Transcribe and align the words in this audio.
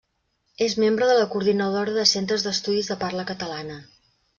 És 0.67 0.75
membre 0.83 1.11
de 1.11 1.19
la 1.19 1.29
Coordinadora 1.35 1.95
de 2.01 2.09
Centres 2.15 2.49
d'Estudis 2.49 2.95
de 2.95 3.03
Parla 3.07 3.31
Catalana. 3.35 3.83